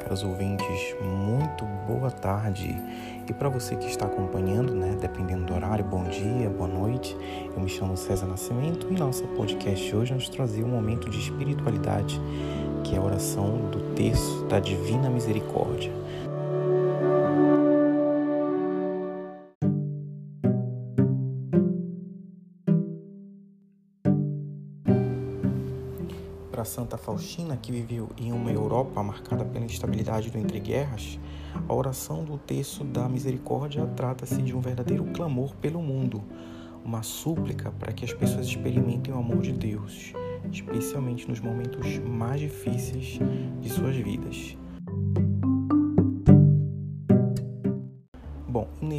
caros 0.00 0.24
ouvintes, 0.24 0.96
muito 1.00 1.64
boa 1.86 2.10
tarde. 2.10 2.74
E 3.28 3.32
para 3.32 3.48
você 3.48 3.76
que 3.76 3.86
está 3.86 4.06
acompanhando, 4.06 4.74
né, 4.74 4.96
dependendo 5.00 5.44
do 5.44 5.54
horário, 5.54 5.84
bom 5.84 6.04
dia, 6.04 6.48
boa 6.48 6.68
noite. 6.68 7.16
Eu 7.54 7.60
me 7.60 7.68
chamo 7.68 7.96
César 7.96 8.26
Nascimento 8.26 8.86
e 8.90 8.94
nosso 8.94 9.24
podcast 9.28 9.94
hoje 9.94 10.14
nos 10.14 10.28
trazer 10.28 10.64
um 10.64 10.68
momento 10.68 11.08
de 11.10 11.18
espiritualidade, 11.18 12.20
que 12.82 12.94
é 12.94 12.98
a 12.98 13.02
oração 13.02 13.70
do 13.70 13.94
texto 13.94 14.46
da 14.46 14.58
Divina 14.58 15.10
Misericórdia. 15.10 15.92
Santa 26.80 26.96
Faustina, 26.96 27.58
que 27.58 27.70
viveu 27.70 28.08
em 28.16 28.32
uma 28.32 28.50
Europa 28.50 29.02
marcada 29.02 29.44
pela 29.44 29.66
instabilidade 29.66 30.30
do 30.30 30.38
entreguerras, 30.38 31.20
a 31.68 31.74
oração 31.74 32.24
do 32.24 32.38
texto 32.38 32.82
da 32.84 33.06
misericórdia 33.06 33.86
trata-se 33.88 34.40
de 34.40 34.56
um 34.56 34.62
verdadeiro 34.62 35.04
clamor 35.12 35.54
pelo 35.56 35.82
mundo, 35.82 36.24
uma 36.82 37.02
súplica 37.02 37.70
para 37.70 37.92
que 37.92 38.02
as 38.02 38.14
pessoas 38.14 38.46
experimentem 38.46 39.12
o 39.12 39.18
amor 39.18 39.42
de 39.42 39.52
Deus, 39.52 40.14
especialmente 40.50 41.28
nos 41.28 41.38
momentos 41.38 41.98
mais 41.98 42.40
difíceis 42.40 43.18
de 43.60 43.68
suas 43.68 43.94
vidas. 43.96 44.56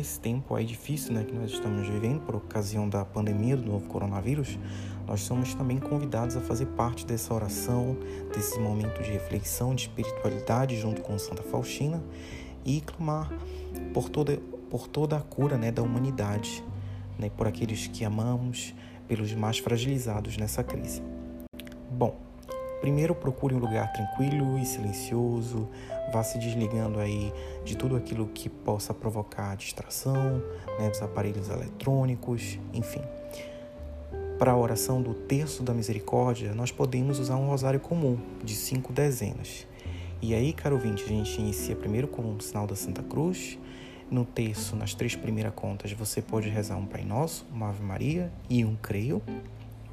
Nesse 0.02 0.20
tempo 0.20 0.56
aí 0.56 0.66
difícil 0.66 1.14
né, 1.14 1.24
que 1.24 1.32
nós 1.32 1.52
estamos 1.52 1.88
vivendo 1.88 2.22
por 2.22 2.36
ocasião 2.36 2.90
da 2.90 3.06
pandemia 3.06 3.56
do 3.56 3.72
novo 3.72 3.88
coronavírus, 3.88 4.58
nós 5.06 5.22
somos 5.22 5.54
também 5.54 5.78
convidados 5.78 6.36
a 6.36 6.42
fazer 6.42 6.66
parte 6.70 7.06
dessa 7.06 7.32
oração, 7.32 7.96
desse 8.34 8.60
momento 8.60 9.04
de 9.04 9.12
reflexão, 9.12 9.76
de 9.76 9.84
espiritualidade 9.84 10.76
junto 10.80 11.04
com 11.04 11.20
Santa 11.20 11.44
Faustina 11.44 12.04
e 12.66 12.82
clamar 12.82 13.32
por 13.94 14.10
toda, 14.10 14.38
por 14.72 14.88
toda 14.88 15.18
a 15.18 15.22
cura 15.22 15.56
né, 15.56 15.72
da 15.72 15.84
humanidade, 15.84 16.64
né, 17.20 17.30
por 17.30 17.46
aqueles 17.46 17.86
que 17.86 18.04
amamos, 18.04 18.74
pelos 19.08 19.32
mais 19.36 19.60
fragilizados 19.60 20.36
nessa 20.36 20.64
crise. 20.64 21.04
Primeiro 22.82 23.14
procure 23.14 23.54
um 23.54 23.60
lugar 23.60 23.94
tranquilo 23.94 24.58
e 24.58 24.66
silencioso, 24.66 25.70
vá 26.12 26.24
se 26.24 26.40
desligando 26.40 27.00
aí 27.00 27.32
de 27.64 27.78
tudo 27.78 27.96
aquilo 27.96 28.26
que 28.28 28.50
possa 28.50 28.92
provocar 28.92 29.56
distração, 29.56 30.42
né, 30.80 30.90
dos 30.90 31.00
aparelhos 31.00 31.48
eletrônicos, 31.48 32.58
enfim. 32.74 33.04
Para 34.40 34.54
a 34.54 34.58
oração 34.58 35.00
do 35.00 35.14
terço 35.14 35.62
da 35.62 35.76
misericórdia, 35.76 36.56
nós 36.56 36.72
podemos 36.72 37.20
usar 37.20 37.36
um 37.36 37.48
rosário 37.48 37.80
comum 37.80 38.18
de 38.44 38.56
cinco 38.56 38.92
dezenas. 38.92 39.68
E 40.20 40.34
aí, 40.34 40.52
caro 40.52 40.76
ouvinte, 40.76 41.04
a 41.04 41.08
gente 41.08 41.40
inicia 41.40 41.76
primeiro 41.76 42.08
com 42.08 42.24
o 42.24 42.42
sinal 42.42 42.66
da 42.66 42.76
Santa 42.76 43.04
Cruz. 43.04 43.60
No 44.10 44.26
terço, 44.26 44.76
nas 44.76 44.96
três 44.96 45.16
primeiras 45.16 45.54
contas, 45.54 45.92
você 45.94 46.20
pode 46.20 46.50
rezar 46.50 46.78
um 46.78 46.86
Pai 46.88 47.06
Nosso, 47.06 47.46
uma 47.54 47.70
Ave 47.70 47.84
Maria 47.84 48.32
e 48.50 48.66
um 48.66 48.76
Creio, 48.76 49.22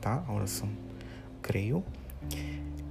tá? 0.01 0.25
A 0.27 0.33
oração 0.33 0.69
Creio 1.43 1.85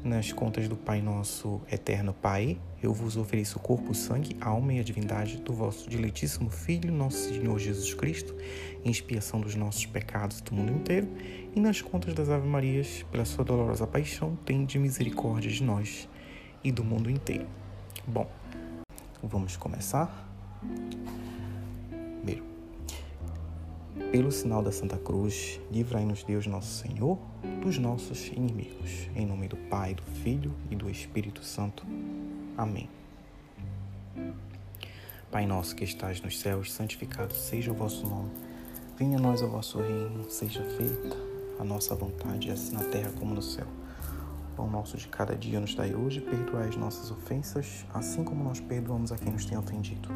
nas 0.08 0.32
contas 0.32 0.68
do 0.70 0.76
Pai 0.76 1.02
Nosso 1.02 1.62
Eterno 1.70 2.14
Pai, 2.14 2.58
eu 2.82 2.94
vos 2.94 3.18
ofereço 3.18 3.58
o 3.58 3.62
corpo, 3.62 3.92
o 3.92 3.96
sangue, 3.96 4.38
a 4.40 4.48
alma 4.48 4.74
e 4.74 4.80
a 4.80 4.84
divindade 4.84 5.38
do 5.38 5.54
vosso 5.54 5.90
diletíssimo 5.90 6.50
Filho, 6.50 6.92
nosso 6.92 7.30
Senhor 7.30 7.60
Jesus 7.60 7.94
Cristo, 7.94 8.34
em 8.86 8.90
expiação 8.90 9.42
dos 9.42 9.56
nossos 9.56 9.86
pecados 9.86 10.40
do 10.40 10.54
mundo 10.54 10.72
inteiro, 10.72 11.10
e 11.54 11.60
nas 11.60 11.82
contas 11.82 12.14
das 12.14 12.30
Ave 12.30 12.48
Marias, 12.48 13.04
pela 13.12 13.26
sua 13.26 13.44
dolorosa 13.44 13.86
paixão, 13.86 14.38
de 14.66 14.80
misericórdia 14.80 15.52
de 15.52 15.64
nós 15.64 16.08
e 16.64 16.72
do 16.72 16.84
mundo 16.84 17.10
inteiro. 17.10 17.48
Bom, 18.08 18.30
vamos 19.22 19.58
começar? 19.58 20.26
Pelo 24.12 24.32
sinal 24.32 24.64
da 24.64 24.72
Santa 24.72 24.98
Cruz, 24.98 25.60
livrai-nos 25.70 26.24
Deus 26.24 26.48
nosso 26.48 26.82
Senhor 26.82 27.20
dos 27.62 27.78
nossos 27.78 28.28
inimigos. 28.28 29.10
Em 29.14 29.26
nome 29.26 29.50
do 29.50 29.58
Pai, 29.58 29.94
do 29.94 30.04
Filho 30.24 30.54
e 30.72 30.76
do 30.76 30.90
Espírito 30.90 31.44
Santo. 31.44 31.86
Amém. 32.58 32.90
Pai 35.30 35.46
nosso 35.46 35.76
que 35.76 35.84
estás 35.84 36.22
nos 36.22 36.40
céus, 36.40 36.72
santificado 36.72 37.34
seja 37.34 37.72
o 37.72 37.76
vosso 37.76 38.08
nome. 38.08 38.32
Venha 38.98 39.18
a 39.18 39.22
nós 39.22 39.42
o 39.42 39.48
vosso 39.50 39.80
reino, 39.80 40.30
seja 40.30 40.64
feita 40.64 41.18
a 41.60 41.64
nossa 41.66 41.94
vontade, 41.94 42.50
assim 42.50 42.76
na 42.76 42.84
terra 42.86 43.12
como 43.20 43.36
no 43.36 43.42
céu. 43.42 43.68
O 44.58 44.66
nosso 44.66 44.96
de 44.98 45.08
cada 45.10 45.36
dia 45.36 45.60
nos 45.60 45.76
dai 45.76 45.94
hoje, 45.94 46.22
perdoai 46.22 46.70
as 46.70 46.76
nossas 46.78 47.12
ofensas, 47.12 47.86
assim 47.94 48.24
como 48.24 48.44
nós 48.44 48.60
perdoamos 48.60 49.12
a 49.12 49.18
quem 49.18 49.34
nos 49.34 49.46
tem 49.46 49.58
ofendido. 49.58 50.10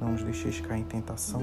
Não 0.00 0.12
nos 0.12 0.22
deixeis 0.22 0.60
cair 0.60 0.82
em 0.82 0.84
tentação, 0.84 1.42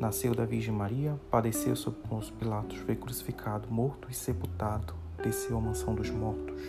Nasceu 0.00 0.34
da 0.34 0.44
Virgem 0.44 0.74
Maria, 0.74 1.18
padeceu 1.30 1.76
sob 1.76 1.96
Pôncio 2.08 2.34
Pilatos, 2.34 2.78
foi 2.78 2.96
crucificado, 2.96 3.70
morto 3.70 4.08
e 4.10 4.14
sepultado, 4.14 4.94
desceu 5.22 5.56
à 5.56 5.60
mansão 5.60 5.94
dos 5.94 6.10
mortos. 6.10 6.60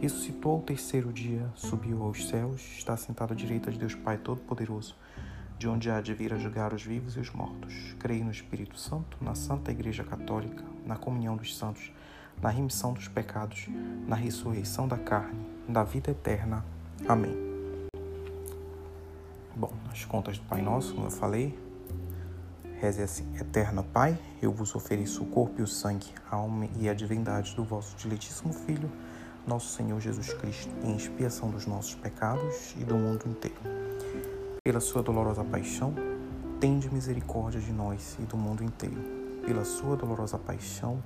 Ressuscitou 0.00 0.52
ao 0.52 0.62
terceiro 0.62 1.12
dia, 1.12 1.46
subiu 1.54 2.02
aos 2.02 2.26
céus, 2.26 2.60
está 2.76 2.96
sentado 2.96 3.32
à 3.32 3.36
direita 3.36 3.70
de 3.70 3.78
Deus 3.78 3.94
Pai 3.94 4.16
Todo-Poderoso, 4.16 4.96
de 5.58 5.68
onde 5.68 5.90
há 5.90 6.00
de 6.00 6.14
vir 6.14 6.32
a 6.32 6.38
julgar 6.38 6.72
os 6.72 6.82
vivos 6.82 7.16
e 7.16 7.20
os 7.20 7.30
mortos. 7.30 7.94
Creio 7.98 8.24
no 8.24 8.30
Espírito 8.30 8.78
Santo, 8.78 9.18
na 9.20 9.34
Santa 9.34 9.70
Igreja 9.70 10.02
Católica, 10.02 10.64
na 10.86 10.96
comunhão 10.96 11.36
dos 11.36 11.56
santos, 11.56 11.92
na 12.40 12.48
remissão 12.48 12.92
dos 12.92 13.08
pecados, 13.08 13.68
na 14.06 14.16
ressurreição 14.16 14.88
da 14.88 14.98
carne, 14.98 15.46
na 15.68 15.84
vida 15.84 16.10
eterna. 16.10 16.64
Amém. 17.06 17.34
Bom, 19.54 19.72
as 19.92 20.04
contas 20.04 20.38
do 20.38 20.44
Pai 20.46 20.60
Nosso, 20.60 20.94
como 20.94 21.06
eu 21.06 21.10
falei, 21.10 21.56
Reze 22.84 23.00
assim: 23.00 23.24
Eterno 23.40 23.82
Pai, 23.82 24.14
eu 24.42 24.52
vos 24.52 24.74
ofereço 24.74 25.22
o 25.22 25.26
corpo 25.26 25.58
e 25.58 25.62
o 25.62 25.66
sangue, 25.66 26.08
a 26.30 26.36
alma 26.36 26.68
e 26.78 26.86
a 26.86 26.92
divindade 26.92 27.56
do 27.56 27.64
vosso 27.64 27.96
diletíssimo 27.96 28.52
Filho, 28.52 28.92
nosso 29.46 29.74
Senhor 29.74 29.98
Jesus 29.98 30.34
Cristo, 30.34 30.70
em 30.84 30.94
expiação 30.94 31.48
dos 31.48 31.64
nossos 31.64 31.94
pecados 31.94 32.74
e 32.78 32.84
do 32.84 32.94
mundo 32.94 33.26
inteiro. 33.26 33.56
Pela 34.62 34.80
sua 34.80 35.02
dolorosa 35.02 35.42
paixão, 35.42 35.94
tende 36.60 36.92
misericórdia 36.92 37.58
de 37.58 37.72
nós 37.72 38.18
e 38.20 38.24
do 38.24 38.36
mundo 38.36 38.62
inteiro. 38.62 39.02
Pela 39.46 39.64
sua 39.64 39.96
dolorosa 39.96 40.36
paixão, 40.36 41.02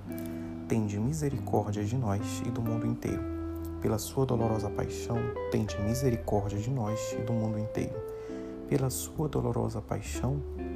tende 0.67 0.99
misericórdia 0.99 1.84
de 1.84 1.97
nós 1.97 2.43
e 2.44 2.50
do 2.50 2.61
mundo 2.61 2.88
inteiro. 2.88 3.22
Pela 3.81 3.99
sua 3.99 4.27
dolorosa 4.27 4.69
paixão, 4.69 5.19
tende 5.53 5.81
misericórdia 5.83 6.59
de 6.59 6.71
nós 6.71 7.12
e 7.12 7.22
do 7.22 7.33
mundo 7.33 7.56
inteiro. 7.56 7.94
Pela 8.69 8.91
sua 8.91 9.28
dolorosa 9.28 9.81
paixão, 9.81 10.43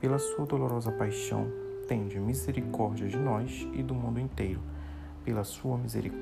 Pela 0.00 0.18
sua 0.18 0.46
dolorosa 0.46 0.90
paixão, 0.90 1.52
tende 1.86 2.18
misericórdia 2.18 3.06
de 3.06 3.18
nós 3.18 3.68
e 3.74 3.82
do 3.82 3.94
mundo 3.94 4.18
inteiro. 4.18 4.58
Pela 5.22 5.44
sua, 5.44 5.76
miseric... 5.76 6.16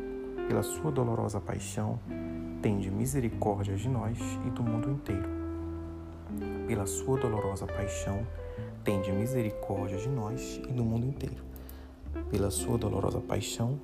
Pela 0.48 0.64
sua 0.64 0.90
dolorosa 0.90 1.40
paixão, 1.40 1.96
tende 2.60 2.90
misericórdia 2.90 3.76
de 3.76 3.88
nós 3.88 4.18
e 4.44 4.50
do 4.50 4.64
mundo 4.64 4.90
inteiro. 4.90 5.28
Pela 6.66 6.86
sua 6.86 7.20
dolorosa 7.20 7.68
paixão, 7.68 8.26
tende 8.82 9.12
misericórdia 9.12 9.96
de 9.96 10.08
nós 10.08 10.60
e 10.68 10.72
do 10.72 10.82
mundo 10.82 11.06
inteiro. 11.06 11.44
Pela 12.32 12.50
sua 12.50 12.76
dolorosa 12.76 13.20
paixão, 13.20 13.78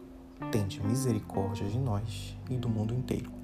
tende 0.50 0.82
misericórdia 0.82 1.68
de 1.68 1.78
nós 1.78 2.36
e 2.50 2.56
do 2.56 2.68
mundo 2.68 2.92
inteiro. 2.92 3.43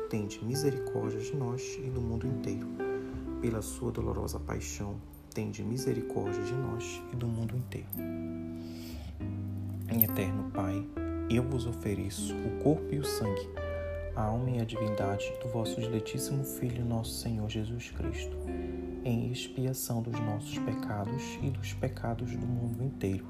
tende 0.11 0.43
misericórdia 0.43 1.21
de 1.21 1.33
nós 1.37 1.79
e 1.81 1.89
do 1.89 2.01
mundo 2.01 2.27
inteiro 2.27 2.67
pela 3.41 3.61
sua 3.61 3.93
dolorosa 3.93 4.37
paixão, 4.41 4.95
tende 5.33 5.63
misericórdia 5.63 6.43
de 6.43 6.53
nós 6.53 7.01
e 7.13 7.15
do 7.15 7.25
mundo 7.25 7.55
inteiro. 7.55 7.87
Em 9.89 10.03
eterno 10.03 10.51
Pai, 10.51 10.85
eu 11.29 11.41
vos 11.41 11.65
ofereço 11.65 12.35
o 12.35 12.61
corpo 12.61 12.93
e 12.93 12.99
o 12.99 13.05
sangue, 13.05 13.49
a 14.13 14.23
alma 14.23 14.49
e 14.49 14.59
a 14.59 14.65
divindade 14.65 15.31
do 15.41 15.47
vosso 15.47 15.79
diletíssimo 15.79 16.43
Filho, 16.43 16.83
nosso 16.83 17.13
Senhor 17.13 17.49
Jesus 17.49 17.89
Cristo, 17.91 18.35
em 19.05 19.31
expiação 19.31 20.01
dos 20.01 20.19
nossos 20.19 20.59
pecados 20.59 21.39
e 21.41 21.49
dos 21.49 21.73
pecados 21.73 22.35
do 22.35 22.45
mundo 22.45 22.83
inteiro. 22.83 23.27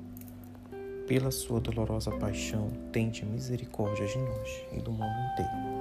Pela 1.07 1.30
sua 1.30 1.60
dolorosa 1.60 2.10
paixão, 2.10 2.72
tende 2.92 3.24
misericórdia 3.24 4.07
de 4.07 4.18
nós 4.18 4.66
e 4.74 4.81
do 4.81 4.92
mundo 4.92 5.16
inteiro 5.31 5.81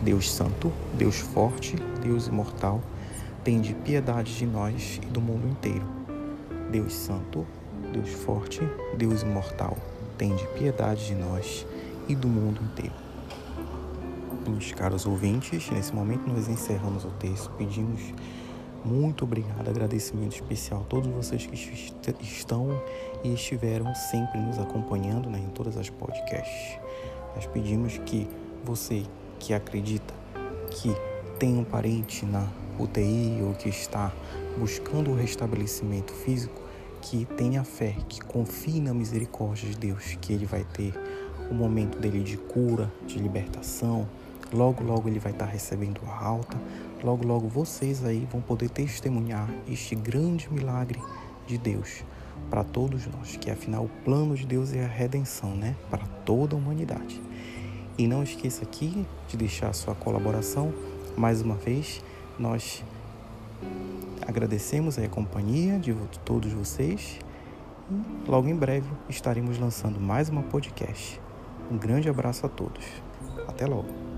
Deus 0.00 0.30
Santo, 0.32 0.72
Deus 0.94 1.18
Forte, 1.18 1.76
Deus 2.02 2.26
Imortal, 2.26 2.80
tende 3.44 3.74
piedade 3.74 4.36
de 4.36 4.46
nós 4.46 4.98
e 5.02 5.06
do 5.06 5.20
mundo 5.20 5.46
inteiro. 5.46 5.86
Deus 6.70 6.94
Santo, 6.94 7.46
Deus 7.92 8.10
Forte, 8.10 8.60
Deus 8.96 9.22
Imortal, 9.22 9.76
tende 10.16 10.46
piedade 10.58 11.06
de 11.06 11.14
nós 11.14 11.66
e 12.08 12.14
do 12.14 12.28
mundo 12.28 12.62
inteiro. 12.62 12.94
Meus 14.48 14.72
caros 14.72 15.04
ouvintes, 15.04 15.70
nesse 15.70 15.94
momento 15.94 16.26
nós 16.28 16.48
encerramos 16.48 17.04
o 17.04 17.10
texto, 17.10 17.50
pedimos 17.58 18.00
muito 18.82 19.24
obrigado, 19.24 19.68
agradecimento 19.68 20.32
especial 20.32 20.80
a 20.80 20.84
todos 20.84 21.08
vocês 21.08 21.44
que 21.44 22.24
estão 22.24 22.68
e 23.22 23.34
estiveram 23.34 23.94
sempre 23.94 24.40
nos 24.40 24.58
acompanhando 24.58 25.28
né, 25.28 25.38
em 25.38 25.50
todas 25.50 25.76
as 25.76 25.90
podcasts. 25.90 26.78
Nós 27.34 27.46
pedimos 27.46 27.98
que 27.98 28.26
você 28.64 29.04
que 29.40 29.52
acredita 29.52 30.14
que 30.70 30.94
tem 31.36 31.58
um 31.58 31.64
parente 31.64 32.24
na 32.24 32.46
UTI 32.78 33.40
ou 33.42 33.54
que 33.54 33.68
está 33.68 34.12
buscando 34.56 35.10
o 35.10 35.16
restabelecimento 35.16 36.12
físico, 36.12 36.62
que 37.02 37.24
tenha 37.24 37.64
fé, 37.64 37.96
que 38.08 38.20
confie 38.20 38.80
na 38.80 38.94
misericórdia 38.94 39.68
de 39.68 39.76
Deus, 39.76 40.16
que 40.20 40.32
ele 40.32 40.46
vai 40.46 40.62
ter 40.62 40.94
o 41.50 41.54
momento 41.54 41.98
dele 41.98 42.22
de 42.22 42.36
cura, 42.36 42.92
de 43.04 43.18
libertação, 43.18 44.06
Logo, 44.52 44.82
logo 44.82 45.08
ele 45.08 45.20
vai 45.20 45.30
estar 45.30 45.46
recebendo 45.46 46.00
a 46.06 46.24
alta. 46.24 46.58
Logo, 47.04 47.26
logo 47.26 47.48
vocês 47.48 48.04
aí 48.04 48.26
vão 48.30 48.40
poder 48.40 48.68
testemunhar 48.68 49.48
este 49.68 49.94
grande 49.94 50.52
milagre 50.52 51.00
de 51.46 51.56
Deus 51.56 52.04
para 52.50 52.64
todos 52.64 53.06
nós, 53.06 53.36
que 53.36 53.50
afinal 53.50 53.84
o 53.84 53.90
plano 54.04 54.34
de 54.34 54.44
Deus 54.44 54.72
é 54.72 54.84
a 54.84 54.88
redenção, 54.88 55.54
né, 55.54 55.76
para 55.88 56.04
toda 56.24 56.56
a 56.56 56.58
humanidade. 56.58 57.20
E 57.98 58.06
não 58.06 58.22
esqueça 58.22 58.64
aqui 58.64 59.06
de 59.28 59.36
deixar 59.36 59.72
sua 59.74 59.94
colaboração. 59.94 60.72
Mais 61.16 61.42
uma 61.42 61.54
vez, 61.54 62.02
nós 62.38 62.82
agradecemos 64.26 64.98
a 64.98 65.08
companhia 65.08 65.78
de 65.78 65.94
todos 66.24 66.52
vocês 66.52 67.18
e 67.90 68.30
logo 68.30 68.48
em 68.48 68.54
breve 68.54 68.88
estaremos 69.08 69.58
lançando 69.58 70.00
mais 70.00 70.28
uma 70.28 70.42
podcast. 70.42 71.20
Um 71.70 71.76
grande 71.76 72.08
abraço 72.08 72.46
a 72.46 72.48
todos. 72.48 72.84
Até 73.48 73.66
logo. 73.66 74.09